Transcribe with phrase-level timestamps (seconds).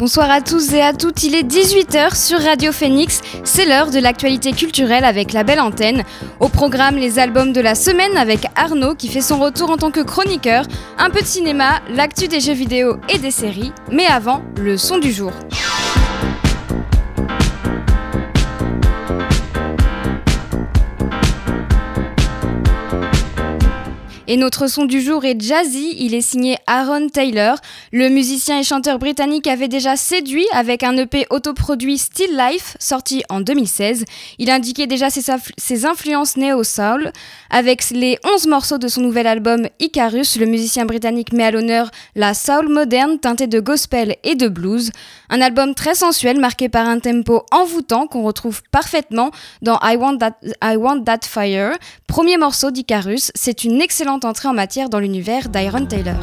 [0.00, 3.98] Bonsoir à tous et à toutes, il est 18h sur Radio Phoenix, c'est l'heure de
[3.98, 6.04] l'actualité culturelle avec la belle antenne.
[6.40, 9.90] Au programme, les albums de la semaine avec Arnaud qui fait son retour en tant
[9.90, 10.64] que chroniqueur,
[10.96, 14.96] un peu de cinéma, l'actu des jeux vidéo et des séries, mais avant, le son
[14.96, 15.32] du jour.
[24.32, 27.56] Et notre son du jour est jazzy, il est signé Aaron Taylor.
[27.90, 33.24] Le musicien et chanteur britannique avait déjà séduit avec un EP autoproduit Still Life sorti
[33.28, 34.04] en 2016.
[34.38, 37.10] Il indiquait déjà ses, ses influences néo-soul.
[37.50, 41.90] Avec les 11 morceaux de son nouvel album Icarus, le musicien britannique met à l'honneur
[42.14, 44.92] la soul moderne teintée de gospel et de blues.
[45.28, 50.18] Un album très sensuel marqué par un tempo envoûtant qu'on retrouve parfaitement dans I Want
[50.18, 51.72] That, I Want That Fire.
[52.06, 56.20] Premier morceau d'Icarus, c'est une excellente entrée en matière dans l'univers d'Iron Taylor.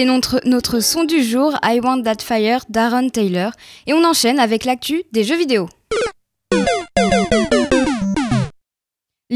[0.00, 3.52] C'était notre, son du jour, I Want That Fire d'Aaron Taylor,
[3.86, 5.68] et on enchaîne avec l'actu des jeux vidéo.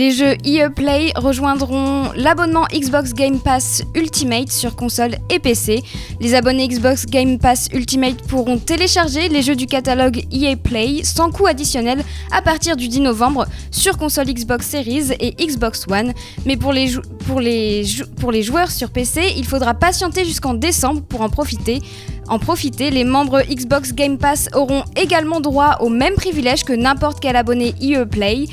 [0.04, 5.82] Les jeux EA Play rejoindront l'abonnement Xbox Game Pass Ultimate sur console et PC.
[6.20, 11.31] Les abonnés Xbox Game Pass Ultimate pourront télécharger les jeux du catalogue EA Play sans
[11.31, 16.12] coût additionnel à partir du 10 novembre sur console Xbox Series et Xbox One.
[16.44, 16.92] Mais pour les,
[17.26, 17.86] pour les,
[18.21, 21.81] pour les joueurs sur PC, il faudra patienter jusqu'en décembre pour en profiter.
[22.29, 27.21] En profiter, les membres Xbox Game Pass auront également droit aux mêmes privilèges que n'importe
[27.21, 28.47] quel abonné EA Play.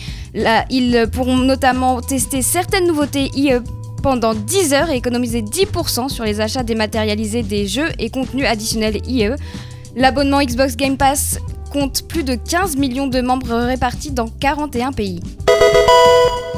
[0.70, 3.60] Ils pourront notamment tester certaines nouveautés EA
[4.04, 8.98] pendant 10 heures et économiser 10% sur les achats dématérialisés des jeux et contenus additionnels
[9.08, 9.36] EA.
[9.96, 11.40] L'abonnement Xbox Game Pass
[11.72, 15.22] compte plus de 15 millions de membres répartis dans 41 pays.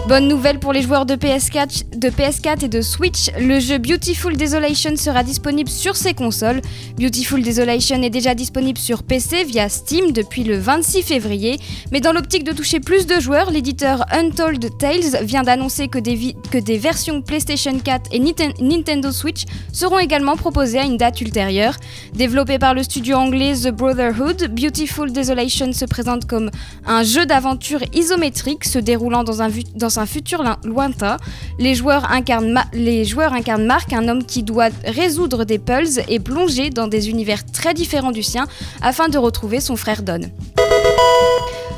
[0.06, 4.36] Bonne nouvelle pour les joueurs de PS4, de PS4 et de Switch, le jeu Beautiful
[4.36, 6.60] Desolation sera disponible sur ces consoles.
[7.00, 11.58] Beautiful Desolation est déjà disponible sur PC via Steam depuis le 26 février,
[11.94, 16.58] mais dans l'optique de toucher plus de joueurs, l'éditeur Untold Tales vient d'annoncer que que
[16.58, 21.78] des versions PlayStation 4 et Nintendo Switch seront également proposées à une date ultérieure.
[22.14, 26.50] Développé par le studio anglais The Brotherhood, Beautiful Desolation se présente comme
[26.86, 31.18] un jeu d'aventure isométrique se déroulant dans un, futur lointain.
[31.60, 36.20] Les joueurs, incarnent les joueurs incarnent Mark, un homme qui doit résoudre des puzzles et
[36.20, 38.46] plonger dans des univers très différents du sien
[38.82, 40.22] afin de retrouver son frère Don.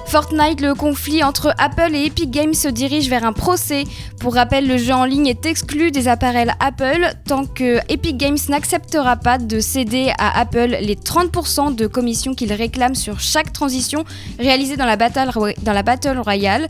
[0.07, 3.83] Fortnite, le conflit entre Apple et Epic Games se dirige vers un procès.
[4.19, 8.37] Pour rappel, le jeu en ligne est exclu des appareils Apple tant que Epic Games
[8.49, 14.05] n'acceptera pas de céder à Apple les 30% de commissions qu'il réclame sur chaque transition
[14.39, 15.31] réalisée dans la Battle,
[15.63, 16.67] dans la battle Royale.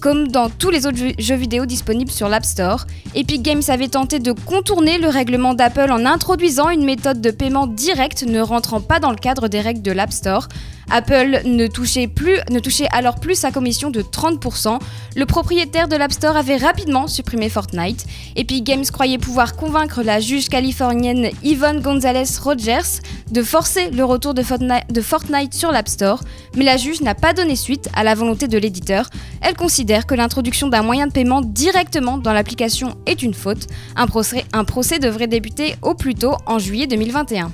[0.00, 4.18] Comme dans tous les autres jeux vidéo disponibles sur l'App Store, Epic Games avait tenté
[4.18, 8.98] de contourner le règlement d'Apple en introduisant une méthode de paiement direct ne rentrant pas
[8.98, 10.48] dans le cadre des règles de l'App Store.
[10.90, 14.78] Apple ne touchait, plus, ne touchait alors plus sa commission de 30%.
[15.16, 18.06] Le propriétaire de l'App Store avait rapidement supprimé Fortnite.
[18.36, 23.00] Epic Games croyait pouvoir convaincre la juge californienne Yvonne Gonzalez Rogers
[23.30, 26.22] de forcer le retour de Fortnite, sur l'App Store,
[26.56, 29.08] mais la juge n'a pas donné suite à la volonté de l'éditeur.
[29.42, 33.66] Elle considère que l'introduction d'un moyen de paiement directement dans l'application est une faute.
[33.96, 37.50] Un procès, un procès devrait débuter au plus tôt en juillet 2021.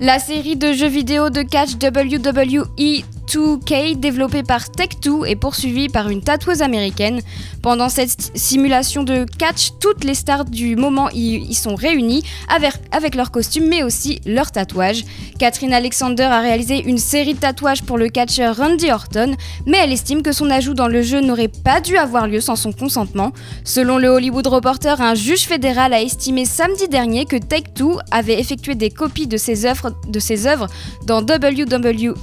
[0.00, 6.08] La série de jeux vidéo de catch WWE 2K développée par Tech2 est poursuivie par
[6.08, 7.20] une tatoueuse américaine.
[7.60, 13.14] Pendant cette simulation de catch, toutes les stars du moment y, sont réunies avec, avec
[13.14, 15.04] leurs costumes mais aussi leurs tatouages.
[15.38, 19.36] Catherine Alexander a réalisé une série de tatouages pour le catcheur Randy Orton,
[19.66, 22.56] mais elle estime que son ajout dans le jeu n'aurait pas dû avoir lieu sans
[22.56, 23.32] son consentement.
[23.62, 28.74] Selon le Hollywood Reporter, un juge fédéral a estimé samedi dernier que Take-Two avait effectué
[28.74, 30.68] des copies de ses œuvres, de ses œuvres
[31.06, 32.14] dans WWE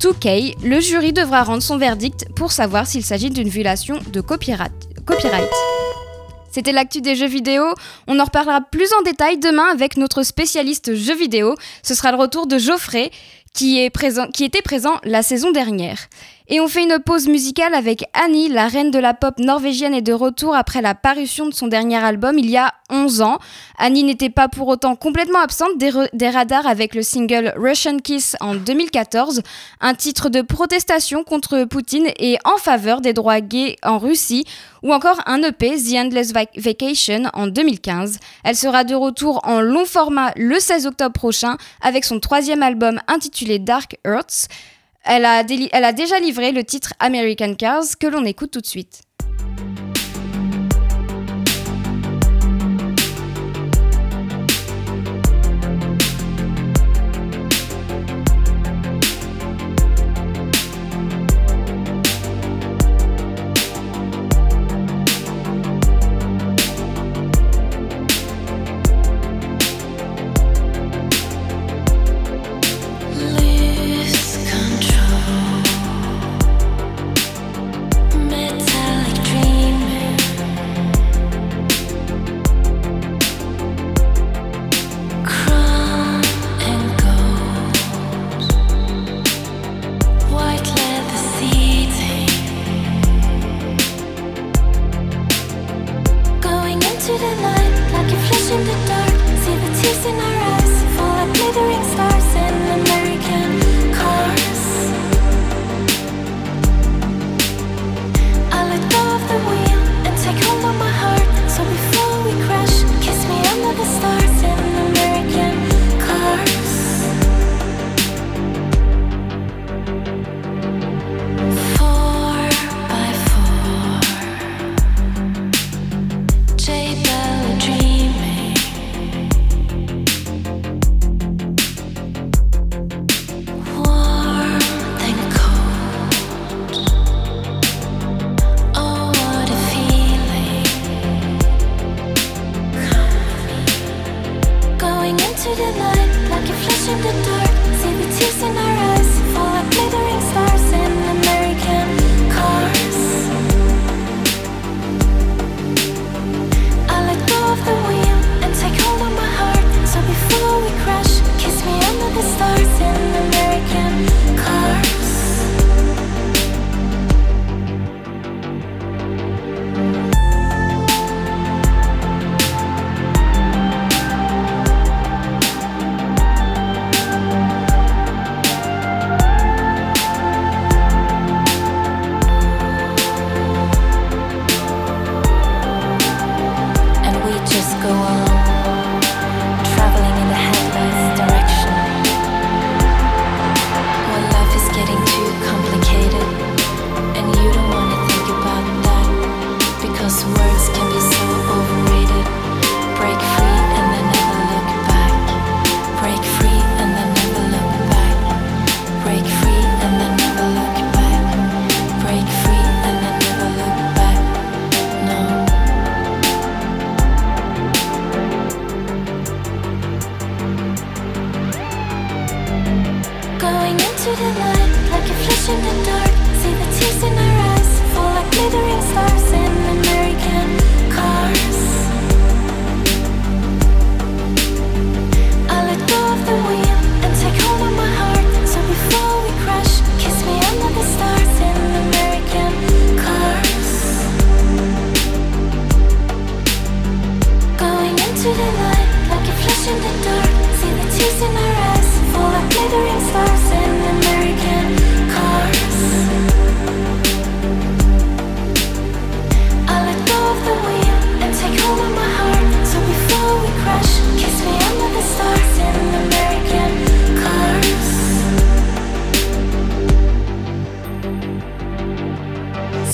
[0.00, 4.72] 2K, le jury devra rendre son verdict pour savoir s'il s'agit d'une violation de copyright.
[6.50, 7.64] C'était l'actu des jeux vidéo.
[8.06, 11.54] On en reparlera plus en détail demain avec notre spécialiste jeux vidéo.
[11.82, 13.10] Ce sera le retour de Geoffrey
[13.52, 15.98] qui, était présent la saison dernière.
[16.52, 20.02] Et on fait une pause musicale avec Annie, la reine de la pop norvégienne est
[20.02, 23.38] de retour après la parution de son dernier album il y a 11 ans.
[23.78, 28.56] Annie n'était pas pour autant complètement absente des, radars avec le single Russian Kiss en
[28.56, 29.42] 2014,
[29.80, 34.44] un titre de protestation contre Poutine et en faveur des droits gays en Russie,
[34.82, 38.18] ou encore un EP The Endless Vacation en 2015.
[38.42, 42.98] Elle sera de retour en long format le 16 octobre prochain avec son troisième album
[43.06, 44.48] intitulé Dark Earths.
[45.04, 45.42] Elle a,
[45.92, 49.02] déjà livré le titre American Cars que l'on écoute tout de suite.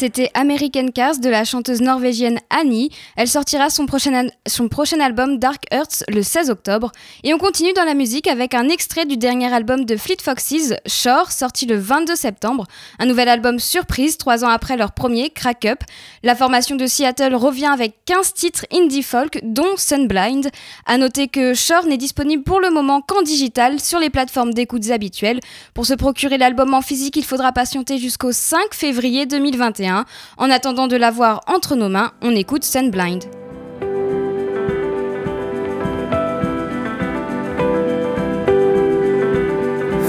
[0.07, 2.91] C'était American Cars de la chanteuse norvégienne Annie.
[3.17, 6.93] Elle sortira son prochain, son prochain album Dark Earths le 16 octobre.
[7.25, 10.75] Et on continue dans la musique avec un extrait du dernier album de Fleet Foxes,
[10.87, 12.67] Shore, sorti le 22 septembre.
[13.01, 15.81] Un nouvel album surprise, trois ans après leur premier, Crack Up.
[16.23, 20.51] La formation de Seattle revient avec 15 titres indie folk, dont Sunblind.
[20.87, 24.89] A noter que Shore n'est disponible pour le moment qu'en digital sur les plateformes d'écoute
[24.91, 25.41] habituelles.
[25.75, 29.96] Pour se procurer l'album en physique, il faudra patienter jusqu'au 5 février 2021.
[30.37, 33.25] En attendant de l'avoir entre nos mains, on écoute Sunblind.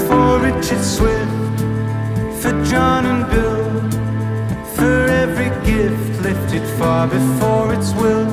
[0.06, 1.60] For Richard Swift,
[2.40, 3.64] for John and Bill,
[4.74, 8.26] for every gift lifted far before its will.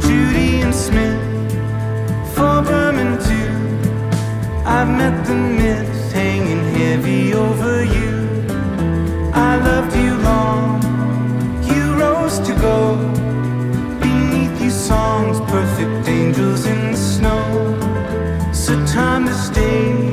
[0.00, 1.20] Judy and Smith,
[2.34, 3.48] for Berman too.
[4.64, 8.14] I've met the myths hanging heavy over you.
[9.34, 10.07] I loved you
[12.60, 12.96] go.
[14.00, 17.44] Beneath you, songs, perfect angels in the snow.
[18.52, 20.07] So, time to stage,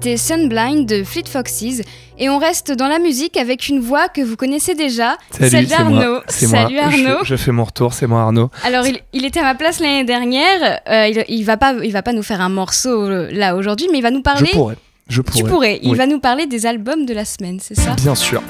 [0.00, 1.82] c'était Sunblind de Fleet Foxes.
[2.18, 5.68] Et on reste dans la musique avec une voix que vous connaissez déjà, Salut, celle
[5.68, 5.96] c'est d'Arnaud.
[6.12, 6.22] moi.
[6.28, 6.62] C'est moi.
[6.62, 7.18] Salut Arnaud.
[7.22, 8.50] Je, je fais mon retour, c'est moi Arnaud.
[8.64, 10.80] Alors il, il était à ma place l'année dernière.
[10.88, 13.88] euh, il, il va pas, il va pas nous faire un morceau euh, là aujourd'hui,
[13.90, 14.50] mais il va nous Je parler.
[14.52, 14.76] pourrais.
[15.08, 15.50] Je tu pourrais.
[15.50, 15.78] pourrais.
[15.82, 15.96] Il Oui.
[15.98, 17.94] va nous parler des albums de la semaine, c'est ça?
[17.96, 18.42] Bien sûr.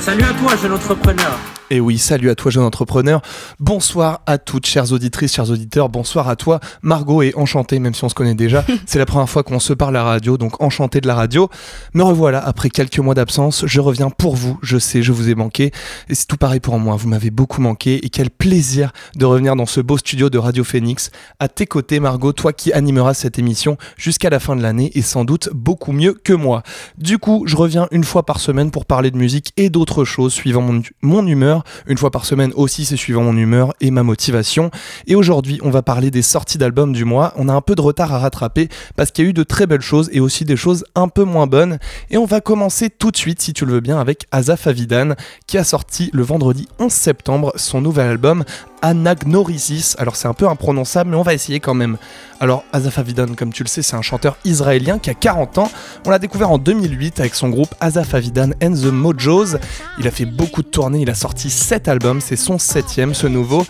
[0.00, 1.38] Salut à toi, jeune entrepreneur.
[1.70, 3.22] Et oui, salut à toi jeune entrepreneur.
[3.58, 5.88] Bonsoir à toutes, chères auditrices, chers auditeurs.
[5.88, 8.64] Bonsoir à toi, Margot, et enchanté, même si on se connaît déjà.
[8.86, 11.48] C'est la première fois qu'on se parle à la radio, donc enchanté de la radio.
[11.94, 14.58] Me revoilà, après quelques mois d'absence, je reviens pour vous.
[14.62, 15.72] Je sais, je vous ai manqué.
[16.10, 18.04] Et c'est tout pareil pour moi, vous m'avez beaucoup manqué.
[18.04, 21.10] Et quel plaisir de revenir dans ce beau studio de Radio Phoenix.
[21.38, 25.02] À tes côtés, Margot, toi qui animeras cette émission jusqu'à la fin de l'année et
[25.02, 26.62] sans doute beaucoup mieux que moi.
[26.98, 30.34] Du coup, je reviens une fois par semaine pour parler de musique et d'autres choses
[30.34, 31.53] suivant mon, mon humeur.
[31.86, 34.70] Une fois par semaine aussi, c'est suivant mon humeur et ma motivation.
[35.06, 37.32] Et aujourd'hui, on va parler des sorties d'albums du mois.
[37.36, 39.66] On a un peu de retard à rattraper parce qu'il y a eu de très
[39.66, 41.78] belles choses et aussi des choses un peu moins bonnes.
[42.10, 45.14] Et on va commencer tout de suite, si tu le veux bien, avec Azaf Avidan
[45.46, 48.44] qui a sorti le vendredi 11 septembre son nouvel album
[48.84, 49.96] Anagnorisis.
[49.98, 51.96] Alors c'est un peu imprononçable, mais on va essayer quand même.
[52.38, 55.70] Alors Azaf Avidan, comme tu le sais, c'est un chanteur israélien qui a 40 ans.
[56.04, 59.56] On l'a découvert en 2008 avec son groupe Azaf Avidan and the Mojos.
[59.98, 63.26] Il a fait beaucoup de tournées, il a sorti 7 albums, c'est son septième ce
[63.26, 63.64] nouveau.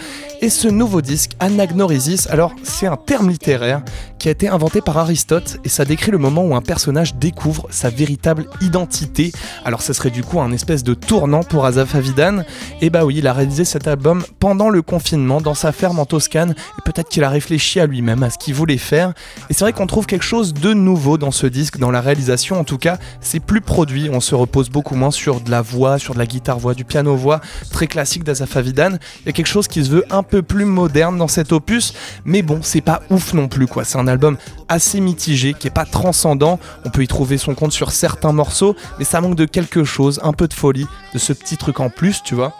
[0.45, 3.81] Et ce nouveau disque, Anagnorisis, alors c'est un terme littéraire
[4.19, 7.67] qui a été inventé par Aristote et ça décrit le moment où un personnage découvre
[7.71, 9.33] sa véritable identité.
[9.65, 12.43] Alors ça serait du coup un espèce de tournant pour Azaf Avidan.
[12.83, 16.05] Et bah oui, il a réalisé cet album pendant le confinement dans sa ferme en
[16.05, 19.15] Toscane et peut-être qu'il a réfléchi à lui-même à ce qu'il voulait faire.
[19.49, 22.61] Et c'est vrai qu'on trouve quelque chose de nouveau dans ce disque, dans la réalisation
[22.61, 25.99] en tout cas, c'est plus produit, on se repose beaucoup moins sur de la voix,
[25.99, 28.99] sur de la guitare-voix, du piano-voix, très classique d'Azaf Avidan.
[29.23, 31.95] Il y a quelque chose qui se veut un peu plus moderne dans cet opus,
[32.25, 33.85] mais bon, c'est pas ouf non plus quoi.
[33.85, 34.37] C'est un album
[34.69, 36.59] assez mitigé, qui est pas transcendant.
[36.85, 40.21] On peut y trouver son compte sur certains morceaux, mais ça manque de quelque chose,
[40.23, 42.55] un peu de folie, de ce petit truc en plus, tu vois.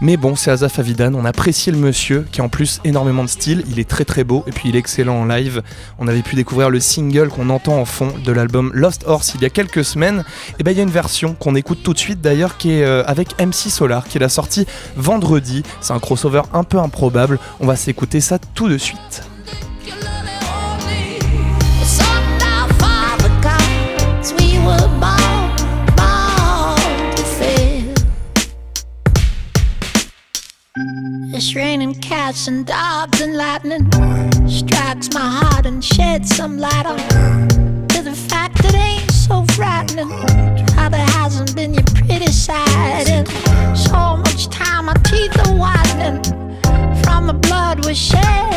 [0.00, 3.28] Mais bon, c'est Azaf Avidan, on apprécie le monsieur, qui a en plus énormément de
[3.28, 5.62] style, il est très très beau, et puis il est excellent en live.
[5.98, 9.42] On avait pu découvrir le single qu'on entend en fond de l'album Lost Horse il
[9.42, 10.24] y a quelques semaines.
[10.58, 12.84] Et ben il y a une version qu'on écoute tout de suite d'ailleurs, qui est
[12.84, 15.62] euh, avec MC Solar, qui l'a sorti vendredi.
[15.80, 19.22] C'est un crossover un peu improbable, on va s'écouter ça tout de suite.
[31.38, 33.86] It's raining cats and dogs and lightning
[34.48, 36.98] strikes my heart and sheds some light on
[37.90, 40.10] to the fact that it ain't so frightening.
[40.74, 43.28] How there hasn't been your pretty side and
[43.78, 46.24] so much time my teeth are whitening
[47.04, 48.47] from the blood was shed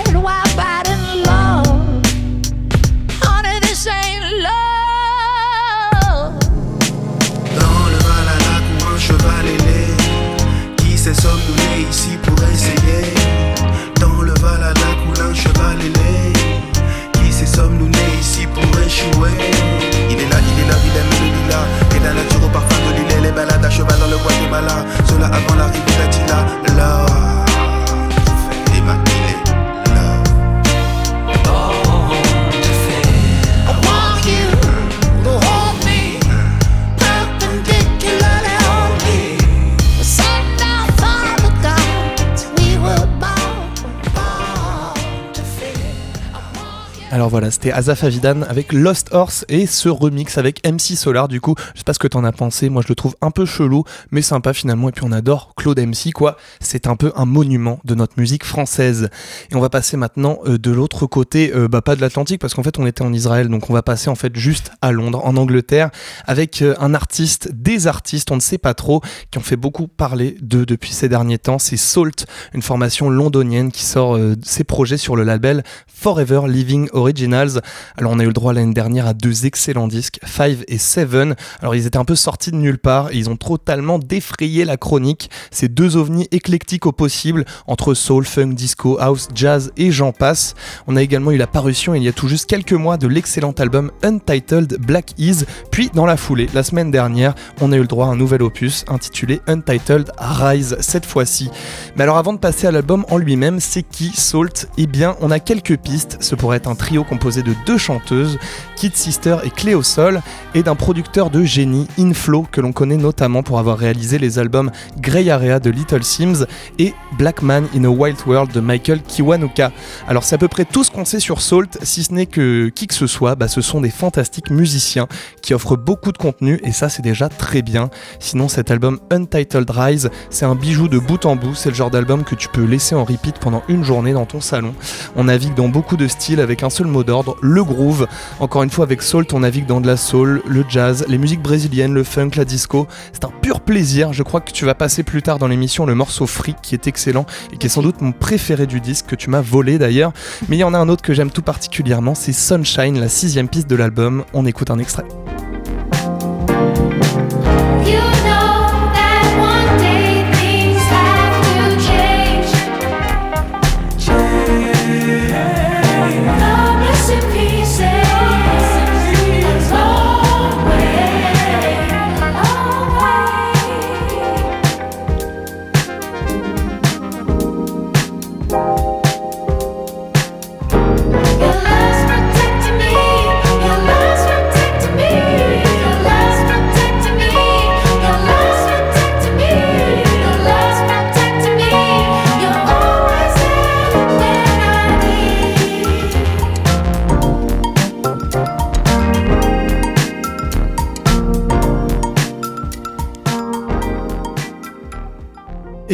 [47.61, 51.27] c'était Azaf Avidan avec Lost Horse et ce remix avec MC Solar.
[51.27, 52.69] Du coup, je sais pas ce que t'en as pensé.
[52.69, 54.89] Moi, je le trouve un peu chelou, mais sympa finalement.
[54.89, 56.37] Et puis on adore Claude MC, quoi.
[56.59, 59.09] C'est un peu un monument de notre musique française.
[59.51, 62.55] Et on va passer maintenant euh, de l'autre côté, euh, bah pas de l'Atlantique, parce
[62.55, 65.21] qu'en fait on était en Israël, donc on va passer en fait juste à Londres,
[65.23, 65.91] en Angleterre,
[66.25, 69.87] avec euh, un artiste, des artistes, on ne sait pas trop, qui ont fait beaucoup
[69.87, 71.59] parler d'eux depuis ces derniers temps.
[71.59, 77.50] C'est Salt, une formation londonienne qui sort ses projets sur le label Forever Living Originals.
[77.97, 81.35] Alors on a eu le droit l'année dernière à deux excellents disques, Five et Seven.
[81.61, 84.77] Alors ils étaient un peu sortis de nulle part et ils ont totalement défrayé la
[84.77, 85.29] chronique.
[85.51, 90.55] Ces deux ovnis éclectiques au possible, entre soul, funk, disco, house, jazz et j'en passe.
[90.87, 93.51] On a également eu la parution il y a tout juste quelques mois de l'excellent
[93.51, 95.45] album Untitled Black Is.
[95.71, 98.43] Puis dans la foulée, la semaine dernière, on a eu le droit à un nouvel
[98.43, 101.49] opus intitulé Untitled Rise cette fois-ci.
[101.95, 104.67] Mais alors avant de passer à l'album en lui-même, c'est qui Salt?
[104.77, 106.17] Eh bien, on a quelques pistes.
[106.19, 108.39] Ce pourrait être un trio composé de deux chanteuses,
[108.75, 110.21] Kid Sister et Cléo Sol,
[110.55, 114.71] et d'un producteur de génie, Inflow, que l'on connaît notamment pour avoir réalisé les albums
[114.99, 116.45] Grey Area de Little Sims
[116.79, 119.71] et Black Man in a Wild World de Michael Kiwanuka.
[120.07, 122.69] Alors c'est à peu près tout ce qu'on sait sur Salt, si ce n'est que
[122.69, 125.07] qui que ce soit, bah, ce sont des fantastiques musiciens
[125.41, 127.89] qui offrent beaucoup de contenu et ça c'est déjà très bien.
[128.19, 131.91] Sinon cet album Untitled Rise, c'est un bijou de bout en bout, c'est le genre
[131.91, 134.73] d'album que tu peux laisser en repeat pendant une journée dans ton salon.
[135.15, 138.07] On navigue dans beaucoup de styles avec un seul mot d'ordre, le groove.
[138.39, 141.41] Encore une fois avec Salt, on navigue dans de la soul, le jazz, les musiques
[141.41, 142.87] brésiliennes, le funk, la disco.
[143.13, 144.13] C'est un pur plaisir.
[144.13, 146.87] Je crois que tu vas passer plus tard dans l'émission le morceau Free qui est
[146.87, 150.13] excellent et qui est sans doute mon préféré du disque que tu m'as volé d'ailleurs.
[150.49, 153.47] Mais il y en a un autre que j'aime tout particulièrement, c'est Sunshine, la sixième
[153.47, 154.23] piste de l'album.
[154.33, 155.05] On écoute un extrait.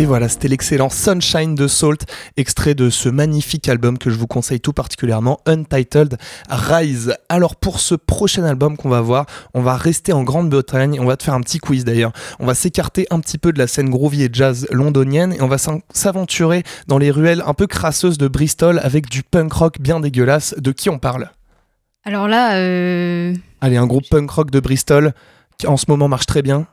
[0.08, 2.06] Voilà, c'était l'excellent Sunshine de Salt,
[2.38, 6.18] extrait de ce magnifique album que je vous conseille tout particulièrement, Untitled
[6.50, 7.14] Rise.
[7.28, 11.18] Alors pour ce prochain album qu'on va voir, on va rester en Grande-Bretagne, on va
[11.18, 12.14] te faire un petit quiz d'ailleurs.
[12.40, 15.50] On va s'écarter un petit peu de la scène groovy et jazz londonienne et on
[15.50, 15.58] va
[15.92, 20.56] s'aventurer dans les ruelles un peu crasseuses de Bristol avec du punk rock bien dégueulasse.
[20.58, 21.32] De qui on parle?
[22.06, 25.14] Alors là, euh, Allez, un groupe punk rock de Bristol
[25.58, 26.66] qui en ce moment marche très bien.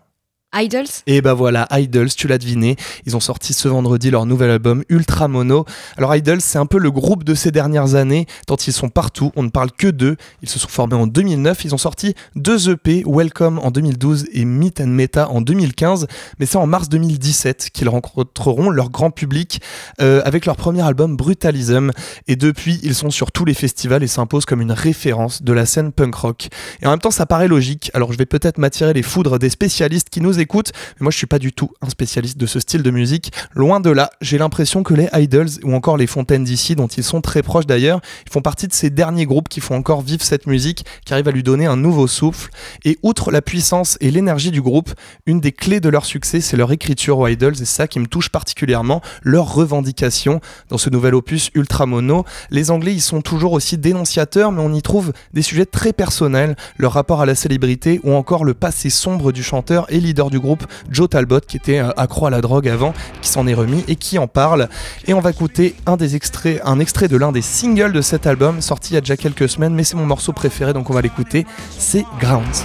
[0.55, 0.87] Idols?
[1.09, 2.77] Et bah voilà, Idols, tu l'as deviné,
[3.07, 5.65] ils ont sorti ce vendredi leur nouvel album Ultra Mono.
[5.97, 9.33] Alors Idols, c'est un peu le groupe de ces dernières années, tant ils sont partout,
[9.35, 10.17] on ne parle que d'eux.
[10.43, 14.45] Ils se sont formés en 2009, ils ont sorti deux EP, Welcome en 2012 et
[14.45, 16.07] Meet and Meta en 2015,
[16.39, 19.61] mais c'est en mars 2017 qu'ils rencontreront leur grand public
[20.01, 21.91] euh, avec leur premier album Brutalism.
[22.29, 25.67] Et depuis, ils sont sur tous les festivals et s'imposent comme une référence de la
[25.67, 26.49] scène punk rock.
[26.81, 29.51] Et en même temps, ça paraît logique, alors je vais peut-être m'attirer les foudres des
[29.51, 32.61] spécialistes qui nous écoutent, mais moi je suis pas du tout un spécialiste de ce
[32.61, 33.33] style de musique.
[33.55, 37.03] Loin de là, j'ai l'impression que les Idols ou encore les Fontaines d'ici, dont ils
[37.03, 40.47] sont très proches d'ailleurs, font partie de ces derniers groupes qui font encore vivre cette
[40.47, 42.51] musique, qui arrivent à lui donner un nouveau souffle.
[42.85, 44.91] Et outre la puissance et l'énergie du groupe,
[45.27, 47.99] une des clés de leur succès, c'est leur écriture aux Idols, et c'est ça qui
[47.99, 52.25] me touche particulièrement, leur revendication dans ce nouvel opus ultra mono.
[52.51, 56.57] Les Anglais, ils sont toujours aussi dénonciateurs, mais on y trouve des sujets très personnels,
[56.79, 60.41] leur rapport à la célébrité ou encore le passé sombre du chanteur et leader du
[60.41, 63.85] groupe Joe Talbot, qui était euh, accro à la drogue avant, qui s'en est remis
[63.89, 64.69] et qui en parle.
[65.07, 68.27] Et on va écouter un des extraits, un extrait de l'un des singles de cet
[68.27, 70.95] album, sorti il y a déjà quelques semaines, mais c'est mon morceau préféré, donc on
[70.95, 71.47] va l'écouter.
[71.79, 72.65] C'est Grounds.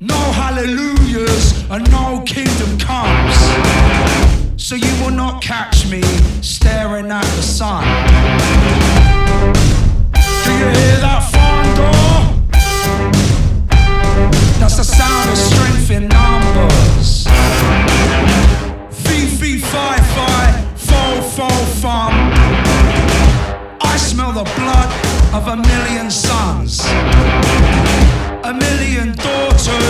[0.00, 3.36] No hallelujahs and no kingdom comes.
[4.56, 6.00] So you will not catch me
[6.42, 7.84] staring at the sun.
[10.44, 11.19] Do you hear that
[14.60, 17.24] That's the sound of strength in numbers.
[19.04, 21.48] Fee, fi, fi, fo, fo,
[21.80, 22.12] fum.
[23.80, 24.90] I smell the blood
[25.34, 26.84] of a million sons.
[28.44, 29.89] A million daughters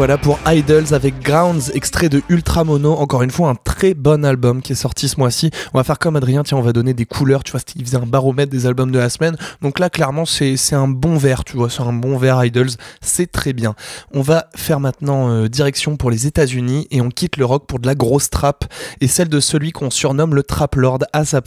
[0.00, 2.94] voilà pour Idols avec Grounds, extrait de Ultra Mono.
[2.94, 5.50] Encore une fois, un très bon album qui est sorti ce mois-ci.
[5.74, 7.44] On va faire comme Adrien, tiens, on va donner des couleurs.
[7.44, 9.36] Tu vois, il faisait un baromètre des albums de la semaine.
[9.60, 12.70] Donc là, clairement, c'est un bon verre, tu vois, c'est un bon verre Idols.
[13.02, 13.74] C'est très bien.
[14.14, 17.78] On va faire maintenant euh, direction pour les États-Unis et on quitte le rock pour
[17.78, 18.64] de la grosse trap
[19.02, 21.46] et celle de celui qu'on surnomme le trap lord Asap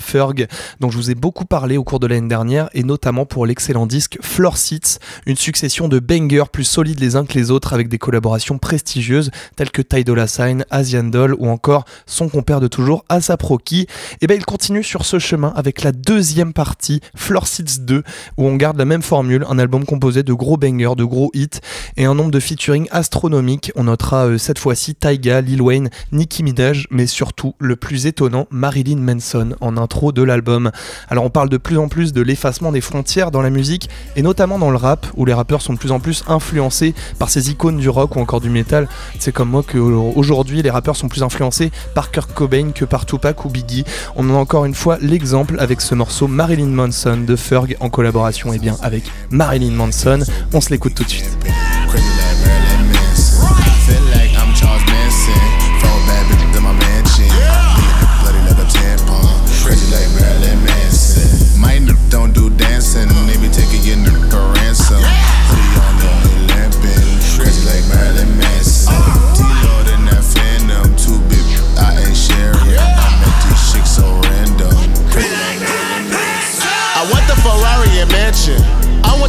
[0.79, 3.87] dont je vous ai beaucoup parlé au cours de l'année dernière et notamment pour l'excellent
[3.87, 7.87] disque Floor Seats, une succession de bangers plus solides les uns que les autres avec
[7.87, 12.67] des collaborations prestigieuses telles que Ty Dolla Sign, Asian Doll ou encore son compère de
[12.67, 13.87] toujours Asap Rocky.
[14.21, 18.03] Et ben il continue sur ce chemin avec la deuxième partie, Floor Seats 2,
[18.37, 21.59] où on garde la même formule, un album composé de gros bangers, de gros hits
[21.97, 23.71] et un nombre de featuring astronomique.
[23.75, 28.47] On notera euh, cette fois-ci Tyga, Lil Wayne, Nicki Minaj, mais surtout le plus étonnant,
[28.51, 30.71] Marilyn Manson en intro de l'album.
[31.09, 34.21] Alors on parle de plus en plus de l'effacement des frontières dans la musique et
[34.21, 37.49] notamment dans le rap où les rappeurs sont de plus en plus influencés par ces
[37.49, 38.87] icônes du rock ou encore du métal.
[39.19, 43.05] C'est comme moi que aujourd'hui les rappeurs sont plus influencés par Kurt Cobain que par
[43.05, 43.85] Tupac ou Biggie.
[44.15, 47.89] On en a encore une fois l'exemple avec ce morceau Marilyn Manson de Ferg en
[47.89, 50.19] collaboration et bien avec Marilyn Manson.
[50.53, 51.37] On se l'écoute tout de suite.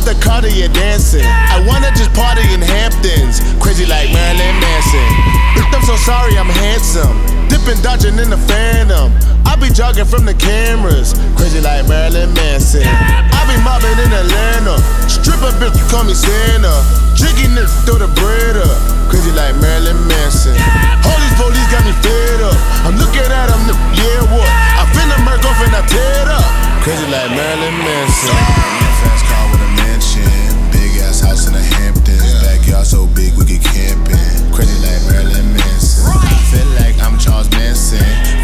[0.05, 1.25] Want the Cartier dancing.
[1.25, 3.41] I wanna just party in Hamptons.
[3.57, 5.09] Crazy like Marilyn Manson.
[5.57, 7.17] Bitch, I'm so sorry, I'm handsome.
[7.49, 9.17] Dipping, dodging in the phantom.
[9.49, 11.17] I be jogging from the cameras.
[11.41, 12.85] Crazy like Marilyn Manson.
[12.85, 14.77] I be mobbing in Atlanta.
[15.09, 16.75] Stripper bitch, call me Santa.
[17.17, 18.77] Jiggy nigga, throw the bread up.
[19.09, 20.53] Crazy like Marilyn Manson.
[21.09, 22.59] All these police got me fed up.
[22.85, 24.53] I'm looking at them, yeah, what?
[24.53, 26.45] I finna murk off and I tear it up.
[26.85, 28.84] Crazy like Marilyn Manson.
[31.35, 32.35] House in the Hamptons.
[32.43, 34.15] Backyard so big we get camping.
[34.55, 36.15] Crazy like Marilyn Manson.
[36.51, 38.44] Feel like I'm Charles Manson.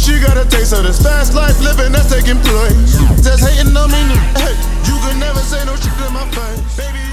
[0.00, 2.96] She got a taste of this fast life living that's taking place.
[3.20, 4.00] Just hating on me,
[4.40, 4.56] hey,
[4.88, 6.76] you can never say no shit in my face.
[6.76, 7.09] Baby,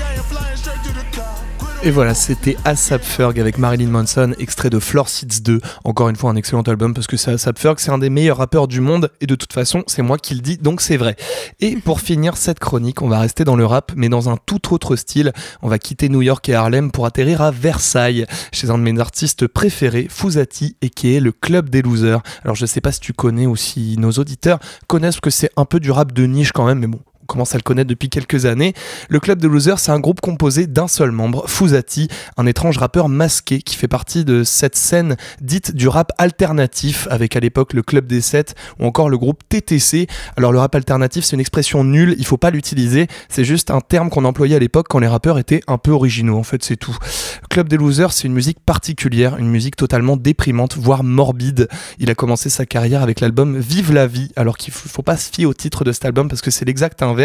[1.87, 5.61] Et voilà, c'était Asap Ferg avec Marilyn Manson, extrait de Floor Seats 2.
[5.85, 8.39] Encore une fois, un excellent album parce que c'est Asap Ferg, c'est un des meilleurs
[8.39, 11.15] rappeurs du monde et de toute façon, c'est moi qui le dis, donc c'est vrai.
[11.61, 14.73] Et pour finir cette chronique, on va rester dans le rap, mais dans un tout
[14.73, 15.31] autre style.
[15.61, 18.99] On va quitter New York et Harlem pour atterrir à Versailles, chez un de mes
[18.99, 22.21] artistes préférés, Fouzati, et qui est le Club des Losers.
[22.43, 25.63] Alors je sais pas si tu connais ou si nos auditeurs connaissent que c'est un
[25.63, 28.09] peu du rap de niche quand même, mais bon, on commence à le connaître depuis
[28.09, 28.73] quelques années.
[29.09, 33.09] Le Club de Losers, c'est un groupe composé d'un seul membre, Fouzati, un étrange rappeur
[33.09, 37.83] masqué qui fait partie de cette scène dite du rap alternatif, avec à l'époque le
[37.83, 40.07] Club des Sept ou encore le groupe TTC.
[40.35, 43.81] Alors le rap alternatif, c'est une expression nulle, il faut pas l'utiliser, c'est juste un
[43.81, 46.77] terme qu'on employait à l'époque quand les rappeurs étaient un peu originaux, en fait c'est
[46.77, 46.97] tout.
[47.49, 51.67] Club des Losers, c'est une musique particulière, une musique totalement déprimante, voire morbide.
[51.99, 55.31] Il a commencé sa carrière avec l'album Vive la vie, alors qu'il faut pas se
[55.31, 57.16] fier au titre de cet album parce que c'est l'exact inverse.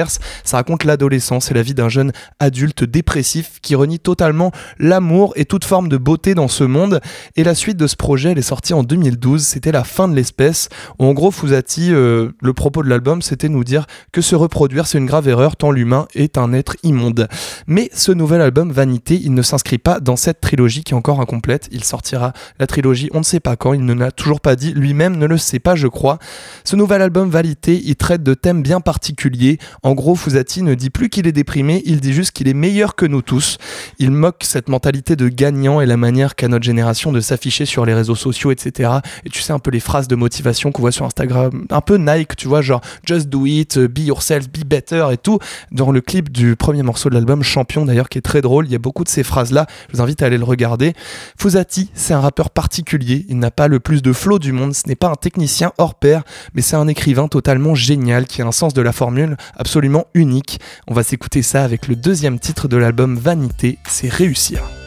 [0.45, 5.45] Ça raconte l'adolescence et la vie d'un jeune adulte dépressif qui renie totalement l'amour et
[5.45, 7.01] toute forme de beauté dans ce monde.
[7.37, 9.43] Et la suite de ce projet, elle est sortie en 2012.
[9.43, 10.69] C'était la fin de l'espèce.
[10.99, 14.99] En gros, Fouzati, euh, le propos de l'album, c'était nous dire que se reproduire, c'est
[14.99, 17.29] une grave erreur tant l'humain est un être immonde.
[17.67, 21.21] Mais ce nouvel album, Vanité, il ne s'inscrit pas dans cette trilogie qui est encore
[21.21, 21.69] incomplète.
[21.73, 24.73] Il sortira la trilogie, on ne sait pas quand, il ne l'a toujours pas dit,
[24.73, 26.19] lui-même ne le sait pas, je crois.
[26.65, 29.59] Ce nouvel album, Vanité, il traite de thèmes bien particuliers.
[29.85, 32.95] En gros, Fouzati ne dit plus qu'il est déprimé, il dit juste qu'il est meilleur
[32.95, 33.59] que nous tous.
[33.99, 37.85] Il moque cette mentalité de gagnant et la manière qu'a notre génération de s'afficher sur
[37.85, 38.93] les réseaux sociaux, etc.
[39.25, 41.97] Et tu sais un peu les phrases de motivation qu'on voit sur Instagram, un peu
[41.97, 45.41] Nike, tu vois, genre just do it, be yourself, be better et tout.
[45.73, 48.73] Dans le clip du premier morceau de l'album, Champion d'ailleurs, qui est très drôle, il
[48.73, 49.67] y a beaucoup de ces phrases-là.
[49.89, 50.93] Je vous invite à aller le regarder.
[51.37, 53.27] Fouzati, c'est un rappeur particulier.
[53.29, 54.77] Il n'a pas le plus de flow du monde.
[54.77, 56.23] Ce n'est pas un technicien hors pair,
[56.55, 59.72] mais c'est un écrivain totalement génial qui a un sens de la formule absolument
[60.15, 60.61] unique.
[60.87, 64.82] On va s'écouter ça avec le deuxième titre de l'album Vanité, c'est Réussir.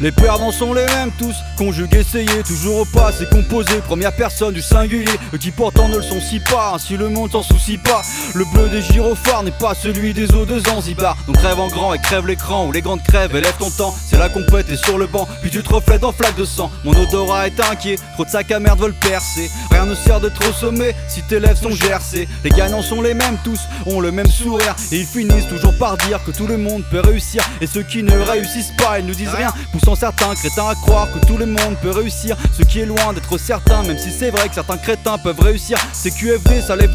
[0.00, 4.62] Les perdants sont les mêmes tous, conjugués, essayés, toujours au passé composé, première personne du
[4.62, 8.02] singulier, eux qui pourtant ne le sont si pas, ainsi le monde s'en soucie pas.
[8.34, 11.94] Le bleu des gyrophares n'est pas celui des eaux de Zanzibar, donc crève en grand
[11.94, 14.72] et crève l'écran, où les grandes crèves élèvent ton temps, c'est là qu'on peut être
[14.76, 16.70] sur le banc, puis tu te reflètes en flaque de sang.
[16.84, 20.28] Mon odorat est inquiet, trop de sacs à merde veulent percer, rien ne sert de
[20.28, 22.28] trop sommer si tes lèvres sont gercées.
[22.44, 25.96] Les gagnants sont les mêmes tous, ont le même sourire, et ils finissent toujours par
[25.96, 29.12] dire que tout le monde peut réussir, et ceux qui ne réussissent pas, ils ne
[29.12, 29.52] disent rien,
[29.96, 33.38] certains crétins à croire que tout le monde peut réussir, ce qui est loin d'être
[33.38, 35.78] certain, même si c'est vrai que certains crétins peuvent réussir.
[35.92, 36.94] C'est QFD, ça lève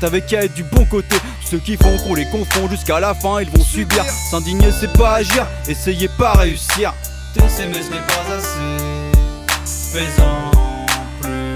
[0.00, 1.16] t'avais qu'à être du bon côté.
[1.48, 4.04] Ceux qui font qu'on les confond jusqu'à la fin, ils vont subir.
[4.30, 6.94] S'indigner, c'est pas agir, essayez pas réussir.
[7.34, 7.66] Ce n'est
[8.06, 8.64] pas assez
[9.64, 10.50] Fais-en
[11.30, 11.54] plus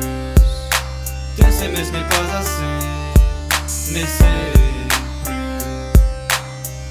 [1.57, 2.69] ce n'est pas assez
[3.93, 4.25] N'essaie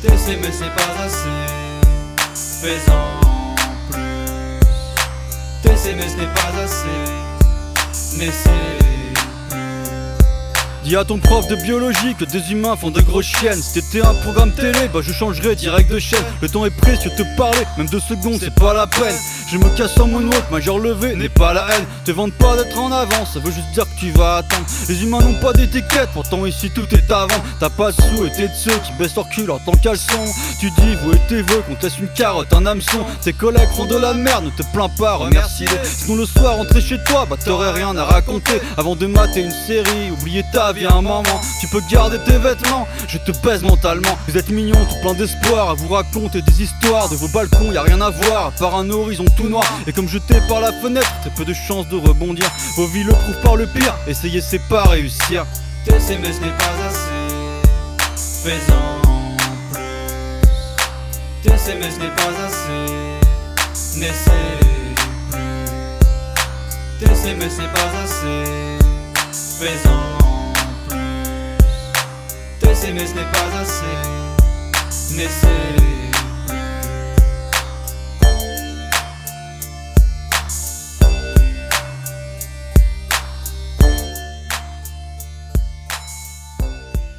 [0.01, 1.36] plus ce n'est pas assez
[2.62, 3.26] Fais-en plus
[5.85, 8.49] Mais ce n'est pas assez N'essaie
[10.83, 13.61] Dis à ton prof de biologie que des humains font de grosses chiennes.
[13.61, 16.23] Si t'étais un programme télé, bah je changerais direct de chaîne.
[16.41, 19.15] Le temps est précieux, te parler, même deux secondes, c'est pas la peine.
[19.49, 21.86] Je me casse en moonwalk, majeur levé n'est pas la haine.
[22.03, 24.65] Te vante pas d'être en avance, ça veut juste dire que tu vas attendre.
[24.89, 27.43] Les humains n'ont pas d'étiquette, pourtant ici tout est à vendre.
[27.57, 30.25] T'as pas de sous et t'es de ceux qui baissent leur cul en tant caleçon.
[30.60, 33.05] Tu dis vous et tes vœux qu'on te laisse une carotte, un hameçon.
[33.21, 35.79] Tes collègues font de la merde, ne te plains pas, remercie-les.
[35.86, 38.60] Sinon le soir, rentrer chez toi, bah t'aurais rien à raconter.
[38.75, 41.23] Avant de mater une série, oublier ta vie un moment.
[41.62, 44.17] Tu peux garder tes vêtements, je te baise mentalement.
[44.27, 47.07] Vous êtes mignons, tout plein d'espoir, à vous raconter des histoires.
[47.07, 49.63] De vos balcons, y a rien à voir, à part un horizon tout noir.
[49.86, 52.50] Et comme jeté par la fenêtre, très peu de chances de rebondir.
[52.76, 55.45] Vos vies le prouvent par le pire, essayez c'est pas réussir.
[55.89, 57.17] Mais ce n'est pas assez
[58.43, 59.02] Fais-en
[61.41, 62.86] plus mais ce n'est pas assez
[63.97, 64.58] N'essaie
[67.00, 68.43] plus mais ce n'est pas assez
[69.60, 70.02] Fais-en
[72.60, 73.95] plus mais ce n'est pas assez
[75.15, 75.96] N'essaie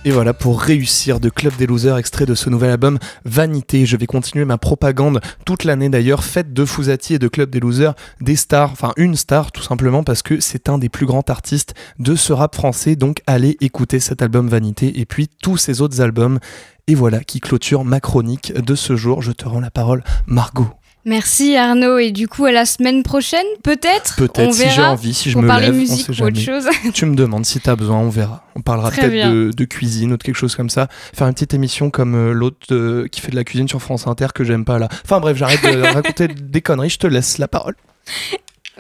[0.09, 3.85] Et voilà pour réussir de Club des Losers, extrait de ce nouvel album Vanité.
[3.85, 6.25] Je vais continuer ma propagande toute l'année d'ailleurs.
[6.25, 7.92] Faites de Fouzati et de Club des Losers
[8.23, 11.75] des stars, enfin une star tout simplement parce que c'est un des plus grands artistes
[11.99, 12.97] de ce rap français.
[12.97, 16.38] Donc allez écouter cet album Vanité et puis tous ses autres albums.
[16.87, 19.21] Et voilà qui clôture ma chronique de ce jour.
[19.21, 20.78] Je te rends la parole, Margot.
[21.05, 24.17] Merci Arnaud et du coup à la semaine prochaine peut-être?
[24.19, 26.27] On Peut-être si j'ai envie, si je Pour me parler lève, on musique sait ou
[26.27, 26.69] autre chose.
[26.93, 28.45] Tu me demandes si t'as besoin, on verra.
[28.57, 30.89] On parlera Très peut-être de cuisine ou de quelque chose comme ça.
[31.15, 34.07] Faire une petite émission comme euh, l'autre euh, qui fait de la cuisine sur France
[34.07, 34.89] Inter que j'aime pas là.
[35.05, 37.75] Enfin bref, j'arrête de raconter des conneries, je te laisse la parole.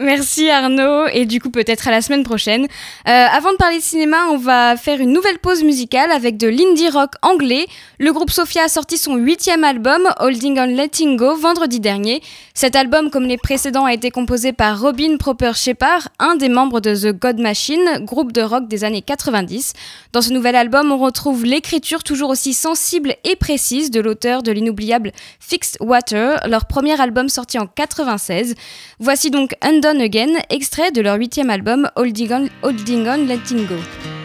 [0.00, 2.68] Merci Arnaud et du coup peut-être à la semaine prochaine.
[3.08, 6.46] Euh, avant de parler de cinéma, on va faire une nouvelle pause musicale avec de
[6.46, 7.66] l'indie rock anglais.
[7.98, 12.22] Le groupe Sophia a sorti son huitième album, Holding on Letting Go, vendredi dernier.
[12.54, 16.80] Cet album, comme les précédents, a été composé par Robin Proper Shepard, un des membres
[16.80, 19.72] de The God Machine, groupe de rock des années 90.
[20.12, 24.52] Dans ce nouvel album, on retrouve l'écriture toujours aussi sensible et précise de l'auteur de
[24.52, 28.54] l'inoubliable Fixed Water, leur premier album sorti en 96.
[29.00, 29.54] Voici donc
[29.96, 32.02] Again, extrait de leur huitième album On,
[32.62, 34.17] Holding On Letting Go.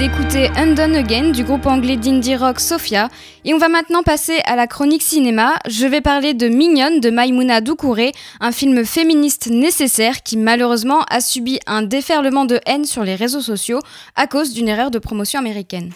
[0.00, 3.10] D'écouter Undone Again du groupe anglais d'indie rock Sophia
[3.44, 5.56] et on va maintenant passer à la chronique cinéma.
[5.68, 11.20] Je vais parler de Mignonne de Maimouna Doucouré, un film féministe nécessaire qui malheureusement a
[11.20, 13.80] subi un déferlement de haine sur les réseaux sociaux
[14.16, 15.90] à cause d'une erreur de promotion américaine.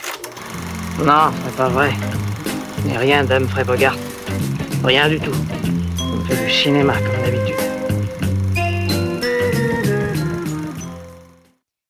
[0.98, 1.94] Non, c'est pas vrai.
[2.84, 3.96] N'est rien d'Humphrey Bogart.
[4.84, 5.32] Rien du tout.
[5.98, 7.73] On fait du cinéma comme d'habitude.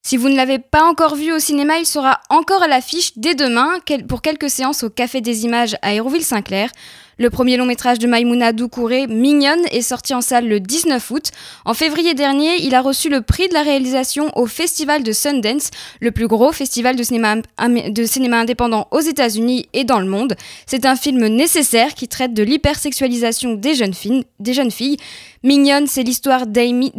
[0.06, 3.34] Si vous ne l'avez pas encore vu au cinéma, il sera encore à l'affiche dès
[3.34, 6.68] demain pour quelques séances au Café des Images à Hérouville-Saint-Clair.
[7.16, 11.30] Le premier long métrage de Maimouna Doucouré, Mignonne, est sorti en salle le 19 août.
[11.64, 15.70] En février dernier, il a reçu le prix de la réalisation au Festival de Sundance,
[16.00, 20.34] le plus gros festival de cinéma, indépendant aux États-Unis et dans le monde.
[20.66, 23.54] C'est un film nécessaire qui traite de l'hypersexualisation.
[23.54, 24.96] Des jeunes filles.
[25.44, 26.90] Mignonne, c'est l'histoire d'Amy,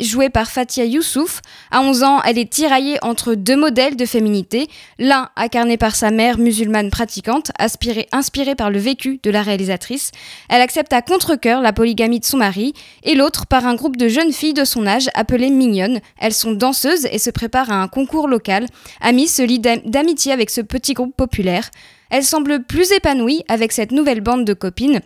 [0.00, 1.40] jouée par Fatia Youssouf.
[1.72, 4.68] À 11 ans, elle est tiraillée entre deux modèles de féminité.
[5.00, 10.12] L'un incarné par sa mère musulmane pratiquante, inspirée par le vécu de la réalisatrice.
[10.48, 12.72] Elle accepte à contre-coeur la polygamie de son mari.
[13.02, 15.98] Et l'autre par un groupe de jeunes filles de son âge appelées Mignonnes.
[16.20, 18.66] Elles sont danseuses et se préparent à un concours local.
[19.00, 21.68] Amy se lie d'am- d'amitié avec ce petit groupe populaire.
[22.10, 25.00] Elle semble plus épanouie avec cette nouvelle bande de copines.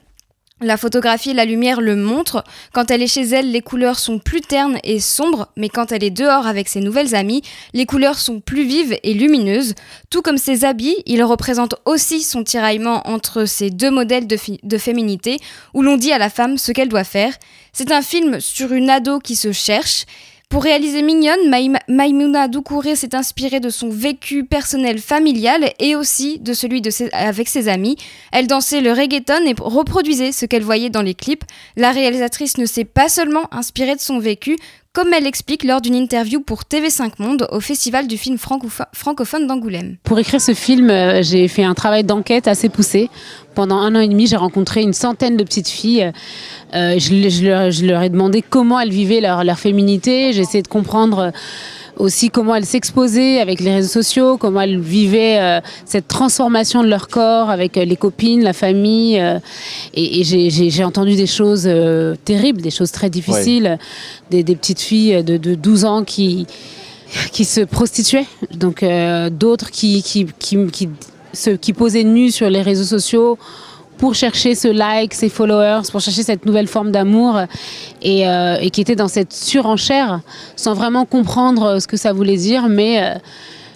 [0.62, 2.44] La photographie et la lumière le montrent.
[2.72, 6.04] Quand elle est chez elle, les couleurs sont plus ternes et sombres, mais quand elle
[6.04, 7.42] est dehors avec ses nouvelles amies,
[7.74, 9.74] les couleurs sont plus vives et lumineuses.
[10.08, 14.78] Tout comme ses habits, il représente aussi son tiraillement entre ces deux modèles de, de
[14.78, 15.38] féminité,
[15.74, 17.34] où l'on dit à la femme ce qu'elle doit faire.
[17.72, 20.06] C'est un film sur une ado qui se cherche.
[20.52, 26.38] Pour réaliser Mignonne, Maïm- Maïmouna Doucouré s'est inspirée de son vécu personnel familial et aussi
[26.40, 26.82] de celui
[27.14, 27.96] avec ses amis.
[28.32, 31.44] Elle dansait le reggaeton et reproduisait ce qu'elle voyait dans les clips.
[31.76, 34.58] La réalisatrice ne s'est pas seulement inspirée de son vécu,
[34.92, 39.46] comme elle l'explique lors d'une interview pour TV5 Monde au Festival du film francopho- francophone
[39.46, 39.96] d'Angoulême.
[40.04, 43.08] Pour écrire ce film, euh, j'ai fait un travail d'enquête assez poussé.
[43.54, 46.10] Pendant un an et demi, j'ai rencontré une centaine de petites filles.
[46.74, 50.32] Euh, je, je leur, je leur ai demandé comment elles vivaient leur, leur féminité.
[50.32, 51.30] J'ai essayé de comprendre euh,
[51.98, 56.88] aussi comment elles s'exposaient avec les réseaux sociaux, comment elles vivaient euh, cette transformation de
[56.88, 59.20] leur corps avec euh, les copines, la famille.
[59.20, 59.38] euh,
[59.92, 61.68] et et j'ai- entendu des choses
[62.24, 63.78] terribles, des choses très difficiles,
[64.30, 66.46] des, des petites filles de, de 12 ans qui,
[67.32, 70.88] qui se prostituaient, donc euh, d'autres qui, qui, qui, qui,
[71.32, 73.38] se- qui posaient nus sur les réseaux sociaux
[73.98, 77.40] pour chercher ce like, ces followers, pour chercher cette nouvelle forme d'amour
[78.00, 80.20] et, euh, et qui étaient dans cette surenchère
[80.56, 83.14] sans vraiment comprendre ce que ça voulait dire, mais euh,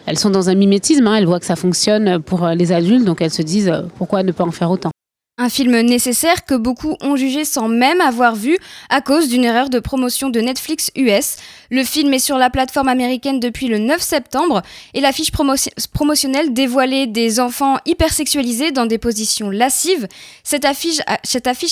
[0.06, 3.04] elles sont dans un mimétisme, hein, elles voient que ça fonctionne pour euh, les adultes,
[3.04, 4.90] donc elles se disent euh, pourquoi ne pas en faire autant?
[5.38, 8.56] Un film nécessaire que beaucoup ont jugé sans même avoir vu
[8.88, 11.36] à cause d'une erreur de promotion de Netflix US.
[11.70, 14.62] Le film est sur la plateforme américaine depuis le 9 septembre
[14.94, 20.08] et l'affiche promotion- promotionnelle dévoilait des enfants hypersexualisés dans des positions lascives.
[20.42, 21.00] Cette affiche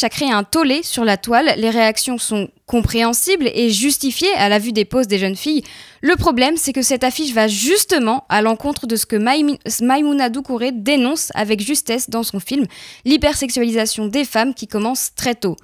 [0.04, 1.54] a créé un tollé sur la toile.
[1.56, 5.62] Les réactions sont compréhensibles et justifiées à la vue des poses des jeunes filles.
[6.00, 10.72] Le problème, c'est que cette affiche va justement à l'encontre de ce que Maïmouna Doucouré
[10.72, 12.66] dénonce avec justesse dans son film,
[13.04, 15.56] l'hypersexualisation des femmes qui commence très tôt.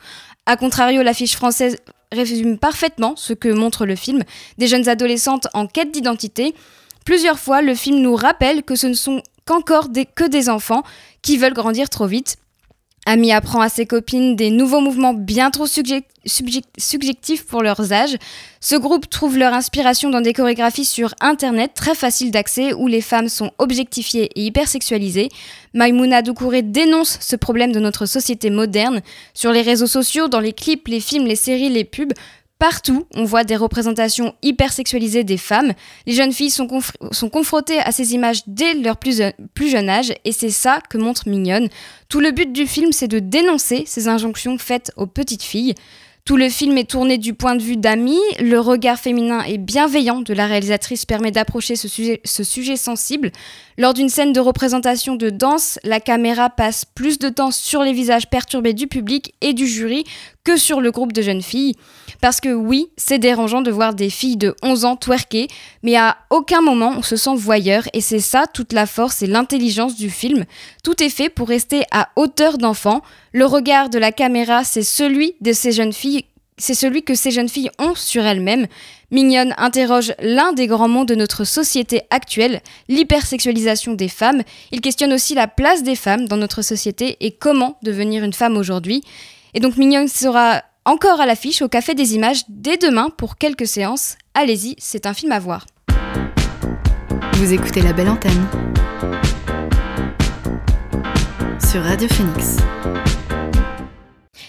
[0.47, 1.77] A contrario, l'affiche française
[2.13, 4.23] résume parfaitement ce que montre le film,
[4.59, 6.55] des jeunes adolescentes en quête d'identité.
[7.05, 10.83] Plusieurs fois, le film nous rappelle que ce ne sont qu'encore que des enfants
[11.23, 12.37] qui veulent grandir trop vite.
[13.07, 17.93] Amy apprend à ses copines des nouveaux mouvements bien trop subjec- subjec- subjectifs pour leurs
[17.93, 18.17] âges.
[18.61, 23.01] Ce groupe trouve leur inspiration dans des chorégraphies sur Internet très faciles d'accès où les
[23.01, 25.31] femmes sont objectifiées et hypersexualisées.
[25.73, 29.01] Maimouna Doucouré dénonce ce problème de notre société moderne.
[29.33, 32.13] Sur les réseaux sociaux, dans les clips, les films, les séries, les pubs,
[32.61, 35.73] Partout, on voit des représentations hypersexualisées des femmes.
[36.07, 39.23] Les jeunes filles sont, conf- sont confrontées à ces images dès leur plus,
[39.55, 41.69] plus jeune âge, et c'est ça que montre Mignonne.
[42.11, 45.75] Tout le but du film, c'est de dénoncer ces injonctions faites aux petites filles.
[46.27, 48.19] Tout le film est tourné du point de vue d'Amy.
[48.41, 53.33] Le regard féminin et bienveillant de la réalisatrice permet d'approcher ce sujet sensible.
[53.79, 57.95] Lors d'une scène de représentation de danse, la caméra passe plus de temps sur les
[57.95, 60.05] visages perturbés du public et du jury
[60.51, 61.77] que sur le groupe de jeunes filles.
[62.21, 65.47] Parce que oui, c'est dérangeant de voir des filles de 11 ans twerker,
[65.85, 69.29] mais à aucun moment on se sent voyeur et c'est ça toute la force et
[69.29, 70.45] l'intelligence du film.
[70.83, 73.03] Tout est fait pour rester à hauteur d'enfant.
[73.33, 76.25] Le regard de la caméra, c'est celui de ces jeunes filles,
[76.59, 78.67] c'est celui que ces jeunes filles ont sur elles-mêmes.
[79.13, 84.43] Mignonne interroge l'un des grands mots de notre société actuelle, l'hypersexualisation des femmes.
[84.73, 88.57] Il questionne aussi la place des femmes dans notre société et comment devenir une femme
[88.57, 89.05] aujourd'hui.
[89.55, 93.67] Et donc Mignon sera encore à l'affiche au Café des Images dès demain pour quelques
[93.67, 94.17] séances.
[94.35, 95.67] Allez-y, c'est un film à voir.
[97.35, 98.47] Vous écoutez La Belle Antenne
[101.71, 102.57] sur Radio Phoenix.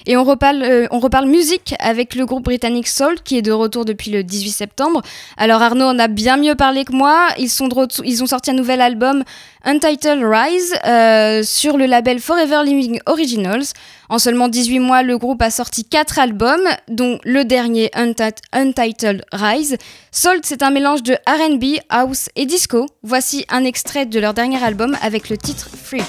[0.06, 4.12] Et euh, on reparle, musique avec le groupe britannique Soul qui est de retour depuis
[4.12, 5.02] le 18 septembre.
[5.38, 7.28] Alors Arnaud en a bien mieux parlé que moi.
[7.38, 9.24] Ils, sont de retour, ils ont sorti un nouvel album
[9.64, 13.66] Untitled Rise euh, sur le label Forever Living Originals.
[14.10, 17.91] En seulement 18 mois, le groupe a sorti 4 albums, dont le dernier
[18.52, 19.78] Untitled Rise.
[20.12, 22.88] Salt, c'est un mélange de RB, house et disco.
[23.04, 26.04] Voici un extrait de leur dernier album avec le titre Free.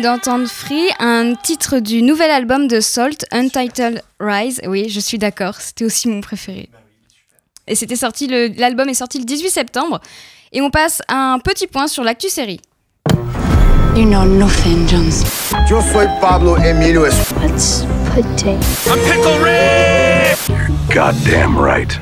[0.00, 4.60] D'entendre Free, un titre du nouvel album de Salt, Untitled Rise.
[4.66, 6.68] Oui, je suis d'accord, c'était aussi mon préféré.
[7.66, 10.00] Et c'était sorti, le- l'album est sorti le 18 septembre.
[10.52, 12.60] Et on passe à un petit point sur l'actu série.
[13.96, 15.24] You know nothing, Jones.
[15.68, 17.06] Yo soy Pablo Emilio.
[17.06, 17.54] I'm
[19.04, 20.36] Pickle Rick!
[20.92, 21.98] Goddamn right.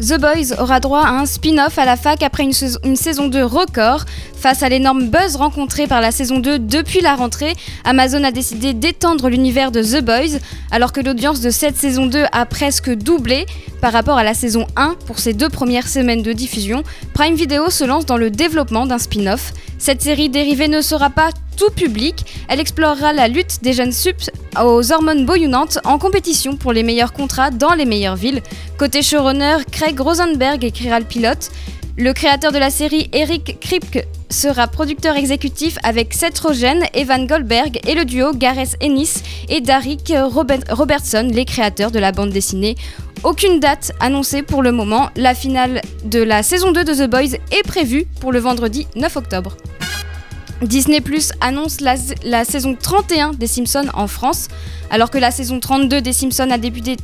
[0.00, 3.28] The Boys aura droit à un spin-off à la fac après une, sais- une saison
[3.28, 4.04] 2 record.
[4.34, 7.52] Face à l'énorme buzz rencontré par la saison 2 depuis la rentrée,
[7.84, 10.38] Amazon a décidé d'étendre l'univers de The Boys,
[10.70, 13.44] alors que l'audience de cette saison 2 a presque doublé
[13.82, 16.82] par rapport à la saison 1 pour ses deux premières semaines de diffusion.
[17.12, 19.52] Prime Video se lance dans le développement d'un spin-off.
[19.78, 24.30] Cette série dérivée ne sera pas tout public, elle explorera la lutte des jeunes subs
[24.62, 28.42] aux hormones bouillonnantes en compétition pour les meilleurs contrats dans les meilleures villes.
[28.78, 31.50] Côté showrunner, Craig Rosenberg écrira le pilote.
[31.98, 37.80] Le créateur de la série, Eric Kripke, sera producteur exécutif avec Seth Rogen, Evan Goldberg
[37.86, 39.60] et le duo Gareth Ennis et
[40.22, 42.76] Robert- Robertson, les créateurs de la bande dessinée.
[43.22, 45.10] Aucune date annoncée pour le moment.
[45.16, 49.16] La finale de la saison 2 de The Boys est prévue pour le vendredi 9
[49.16, 49.56] octobre.
[50.62, 54.48] Disney Plus annonce la, saison 31 des Simpsons en France,
[54.90, 56.96] alors que la saison 32 des Simpsons a débuté,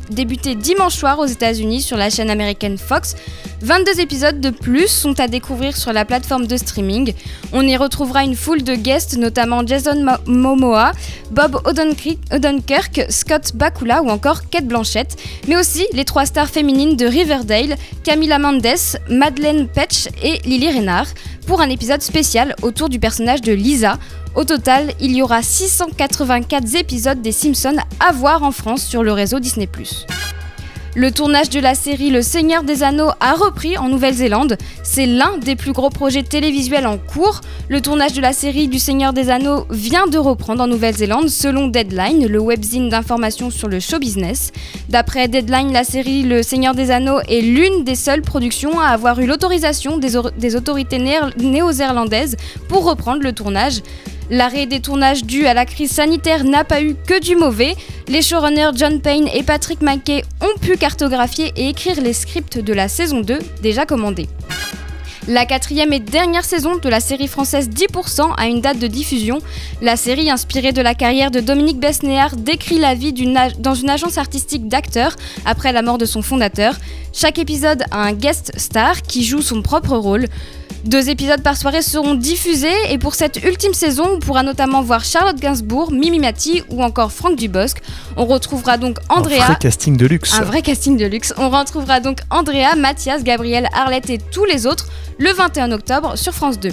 [0.55, 3.15] dimanche soir aux États-Unis sur la chaîne américaine Fox.
[3.63, 7.15] 22 épisodes de plus sont à découvrir sur la plateforme de streaming.
[7.53, 10.93] On y retrouvera une foule de guests, notamment Jason Mo- Momoa,
[11.31, 15.17] Bob Odenkirk, Scott Bakula ou encore Kate Blanchett,
[15.49, 18.67] mais aussi les trois stars féminines de Riverdale, Camila Mendes,
[19.09, 21.15] Madeleine Petch et Lily Reinhardt
[21.47, 23.99] pour un épisode spécial autour du personnage de Lisa.
[24.35, 29.13] Au total, il y aura 684 épisodes des Simpsons à voir en France sur le
[29.13, 29.69] réseau Disney+.
[30.99, 34.57] Le tournage de la série Le Seigneur des Anneaux a repris en Nouvelle-Zélande.
[34.83, 37.43] C'est l'un des plus gros projets télévisuels en cours.
[37.69, 41.69] Le tournage de la série du Seigneur des Anneaux vient de reprendre en Nouvelle-Zélande selon
[41.69, 44.53] Deadline, le webzine d'information sur le show business.
[44.89, 49.21] D'après Deadline, la série Le Seigneur des Anneaux est l'une des seules productions à avoir
[49.21, 50.99] eu l'autorisation des, des autorités
[51.37, 52.39] néo-zélandaises
[52.71, 53.83] pour reprendre le tournage.
[54.31, 57.77] L'arrêt des tournages dû à la crise sanitaire n'a pas eu que du mauvais.
[58.09, 62.73] Les showrunners John Payne et Patrick McKay ont pu cartographier et écrire les scripts de
[62.73, 64.29] la saison 2 déjà commandés.
[65.29, 69.41] La quatrième et dernière saison de la série française 10% a une date de diffusion.
[69.83, 73.13] La série, inspirée de la carrière de Dominique Besnéard, décrit la vie
[73.59, 76.77] dans une agence artistique d'acteurs après la mort de son fondateur.
[77.13, 80.27] Chaque épisode a un guest star qui joue son propre rôle.
[80.85, 85.05] Deux épisodes par soirée seront diffusés et pour cette ultime saison, on pourra notamment voir
[85.05, 87.79] Charlotte Gainsbourg, Mimi Mati ou encore Franck Dubosc.
[88.17, 89.43] On retrouvera donc Andrea.
[89.43, 90.35] Un vrai casting de luxe.
[90.35, 91.35] Un vrai casting de luxe.
[91.39, 94.87] On retrouvera donc Andrea, Mathias, Gabriel, Arlette et tous les autres
[95.19, 96.71] le 21 octobre sur France 2.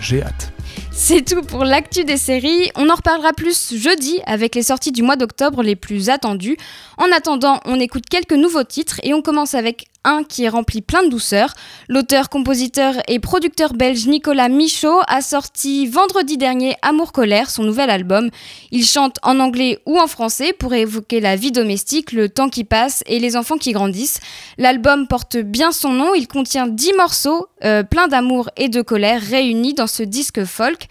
[0.00, 0.52] J'ai hâte.
[1.00, 2.70] C'est tout pour l'actu des séries.
[2.76, 6.56] On en reparlera plus jeudi avec les sorties du mois d'octobre les plus attendues.
[6.96, 9.86] En attendant, on écoute quelques nouveaux titres et on commence avec
[10.28, 11.54] qui est rempli plein de douceur.
[11.88, 17.90] L'auteur, compositeur et producteur belge Nicolas Michaud a sorti vendredi dernier Amour Colère, son nouvel
[17.90, 18.30] album.
[18.70, 22.64] Il chante en anglais ou en français pour évoquer la vie domestique, le temps qui
[22.64, 24.20] passe et les enfants qui grandissent.
[24.56, 29.22] L'album porte bien son nom, il contient 10 morceaux euh, pleins d'amour et de colère
[29.22, 30.86] réunis dans ce disque folk.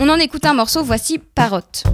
[0.00, 1.84] On en écoute un morceau, voici Parotte.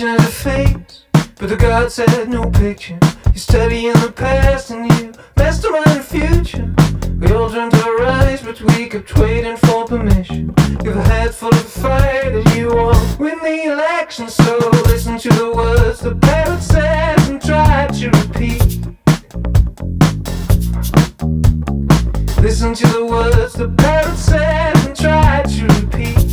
[0.00, 1.04] Of the fate,
[1.36, 2.98] but the God said no picture.
[3.34, 6.72] You study in the past and you messed around the future.
[7.18, 10.54] We all dreamt of a rise, but we kept waiting for permission.
[10.82, 14.28] You have a head full of fire that you won't win the election.
[14.28, 18.80] So listen to the words the parrot says and try to repeat.
[22.40, 26.30] Listen to the words the parrot says and try to repeat.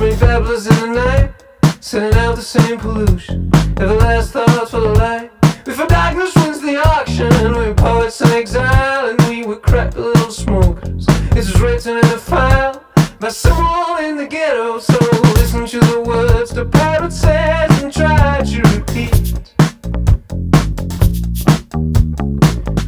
[0.00, 1.32] Many babblers in the night,
[1.80, 3.50] sending out the same pollution.
[3.78, 5.32] Never last thoughts for the light.
[5.64, 11.04] Before darkness wins the auction, we're poets in exile, and we were crappy little smokers.
[11.32, 12.84] This was written in a file
[13.18, 14.78] by someone in the ghetto.
[14.78, 14.96] So
[15.34, 19.34] listen to the words the parrot says and try to repeat.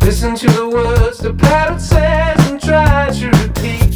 [0.01, 3.90] Listen to the words the parrot says and try to repeat.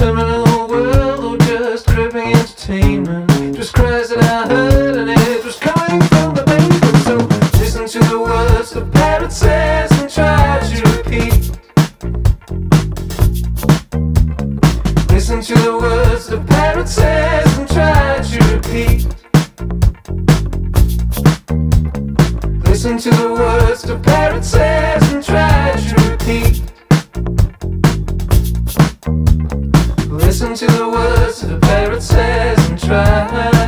[0.00, 3.54] terminal world or just gripping entertainment.
[3.54, 6.96] Just cries that I heard and it was coming from the basement.
[7.04, 7.16] So
[7.60, 11.50] listen to the words the parrot says and try to repeat.
[15.12, 19.00] Listen to the words the parrot says and try to repeat.
[22.64, 25.69] Listen to the words the parrot says and try.
[30.56, 33.59] To the words the parrot says and try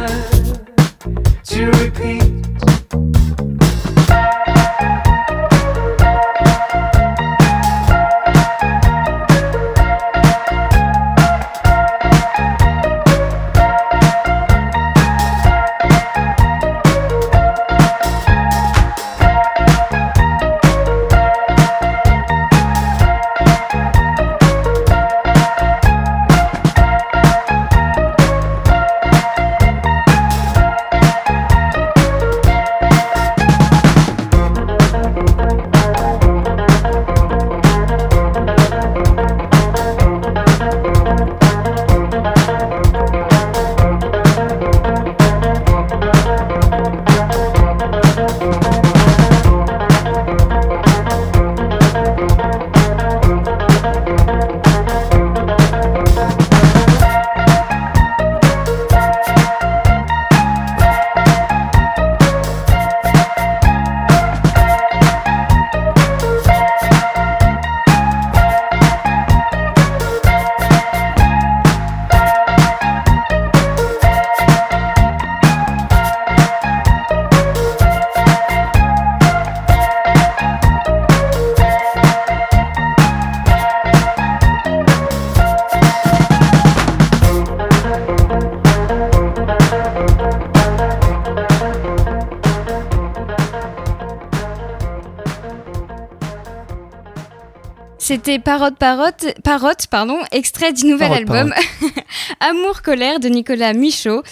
[98.12, 101.54] C'était Parotte Parotte, Parotte pardon, extrait du nouvel Parotte, album
[102.40, 104.22] Amour Colère de Nicolas Michaud.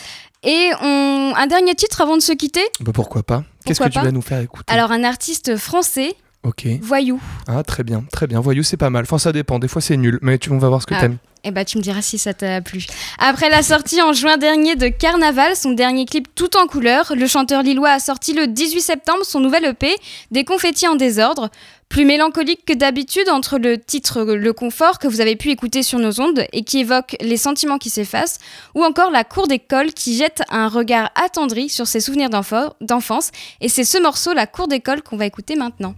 [0.43, 1.33] Et on...
[1.35, 2.61] un dernier titre avant de se quitter?
[2.81, 4.70] Bah, pourquoi pas Qu'est-ce que tu vas nous faire écouter?
[4.70, 6.66] Alors un artiste français, Ok.
[6.83, 7.20] Voyou.
[7.49, 8.41] Ah, très bien, très bien.
[8.41, 9.03] Voyou, c'est pas mal.
[9.03, 9.59] Enfin, ça dépend.
[9.59, 10.18] Des fois, c'est nul.
[10.22, 11.18] Mais tu, on va voir ce que Ah, t'aimes.
[11.43, 12.85] Eh bah tu me diras si ça t'a plu.
[13.18, 17.26] Après la sortie en juin dernier de Carnaval, son dernier clip tout en couleur, le
[17.26, 19.95] chanteur lillois a sorti le 18 septembre son nouvel EP,
[20.31, 21.49] Des confettis en désordre.
[21.91, 25.99] Plus mélancolique que d'habitude entre le titre Le Confort que vous avez pu écouter sur
[25.99, 28.38] nos ondes et qui évoque les sentiments qui s'effacent,
[28.76, 33.32] ou encore La Cour d'école qui jette un regard attendri sur ses souvenirs d'enfance.
[33.61, 35.97] Et c'est ce morceau, La Cour d'école, qu'on va écouter maintenant.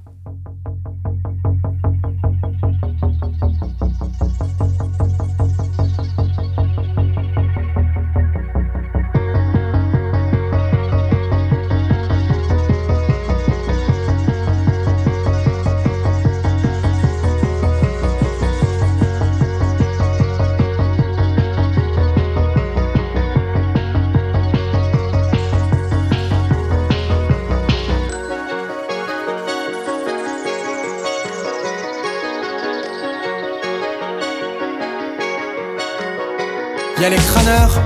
[37.03, 37.81] Y a les crâneurs,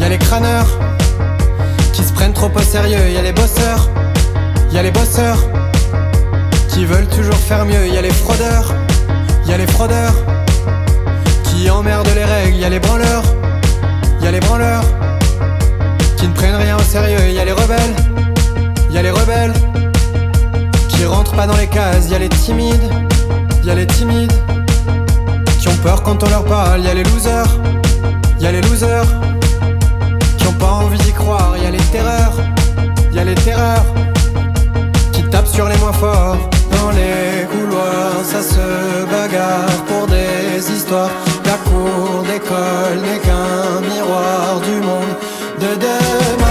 [0.00, 0.68] y a les crâneurs
[1.92, 3.10] qui se prennent trop au sérieux.
[3.10, 3.90] Y a les bosseurs,
[4.72, 5.36] y a les bosseurs
[6.70, 7.88] qui veulent toujours faire mieux.
[7.88, 8.72] Y a les fraudeurs,
[9.46, 10.14] y a les fraudeurs
[11.44, 12.56] qui emmerdent les règles.
[12.56, 13.24] Y a les branleurs,
[14.22, 14.84] y a les branleurs
[16.16, 17.30] qui ne prennent rien au sérieux.
[17.30, 17.96] Y a les rebelles,
[18.90, 19.52] y a les rebelles
[20.88, 22.08] qui rentrent pas dans les cases.
[22.08, 22.90] Y a les timides,
[23.62, 24.32] y a les timides
[25.60, 26.80] qui ont peur quand on leur parle.
[26.80, 27.77] Y a les losers.
[28.40, 29.06] Y a les losers
[30.38, 31.56] qui ont pas envie d'y croire.
[31.62, 32.36] Y a les terreurs,
[33.12, 33.84] y a les terreurs
[35.12, 36.38] qui tapent sur les moins forts.
[36.70, 41.10] Dans les couloirs, ça se bagarre pour des histoires.
[41.44, 45.14] La cour d'école n'est qu'un miroir du monde
[45.60, 46.47] de demain.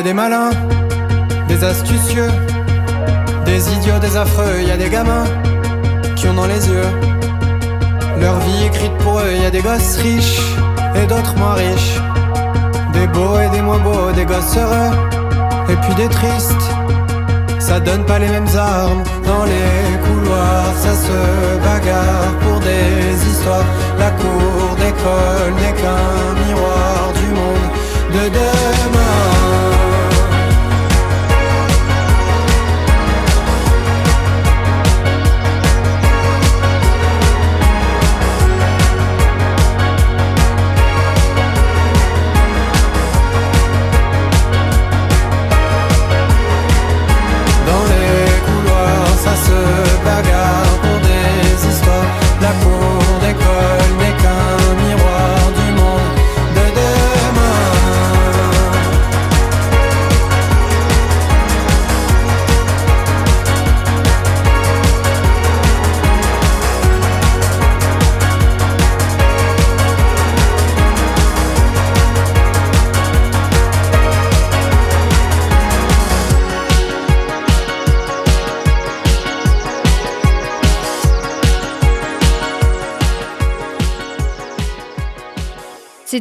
[0.00, 0.50] A des malins,
[1.46, 2.30] des astucieux,
[3.44, 4.62] des idiots, des affreux.
[4.66, 5.26] Y a des gamins
[6.16, 6.90] qui ont dans les yeux
[8.18, 9.32] leur vie écrite pour eux.
[9.42, 10.40] Y a des gosses riches
[10.96, 11.96] et d'autres moins riches,
[12.94, 14.90] des beaux et des moins beaux, des gosses heureux
[15.68, 16.66] et puis des tristes.
[17.58, 21.18] Ça donne pas les mêmes armes dans les couloirs, ça se
[21.62, 23.68] bagarre pour des histoires.
[23.98, 25.29] La cour d'école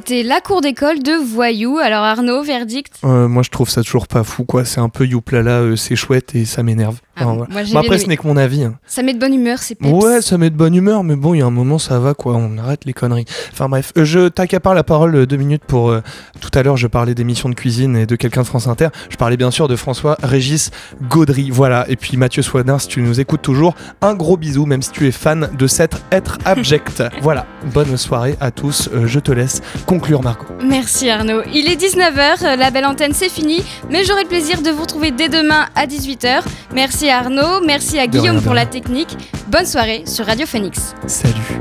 [0.09, 1.77] C'était la cour d'école de Voyou.
[1.77, 2.95] Alors Arnaud, verdict?
[3.03, 4.65] Euh, moi, je trouve ça toujours pas fou, quoi.
[4.65, 6.97] C'est un peu youplala, euh, c'est chouette et ça m'énerve.
[7.19, 7.45] Ah, voilà.
[7.71, 8.63] moi, après, ce n'est que mon avis.
[8.63, 8.75] hein.
[8.87, 9.91] Ça met de bonne humeur, c'est peps.
[9.91, 12.13] Ouais, ça met de bonne humeur, mais bon, il y a un moment, ça va,
[12.13, 12.35] quoi.
[12.35, 13.25] On arrête les conneries.
[13.51, 15.89] Enfin, bref, Euh, je t'accapare la parole euh, deux minutes pour.
[15.89, 16.01] euh,
[16.41, 18.87] tout à l'heure, je parlais d'émissions de cuisine et de quelqu'un de France Inter.
[19.09, 20.71] Je parlais bien sûr de François Régis
[21.09, 21.49] Gaudry.
[21.51, 21.85] Voilà.
[21.89, 25.07] Et puis, Mathieu Swadin, si tu nous écoutes toujours, un gros bisou, même si tu
[25.07, 27.03] es fan de cet être abject.
[27.21, 27.45] voilà.
[27.73, 28.89] Bonne soirée à tous.
[28.93, 30.45] Euh, je te laisse conclure, Margot.
[30.63, 31.41] Merci Arnaud.
[31.53, 35.11] Il est 19h, la belle antenne c'est fini, mais j'aurai le plaisir de vous retrouver
[35.11, 36.41] dès demain à 18h.
[36.73, 39.15] Merci à Arnaud, merci à Guillaume pour la technique.
[39.47, 40.95] Bonne soirée sur Radio Phoenix.
[41.07, 41.59] Salut.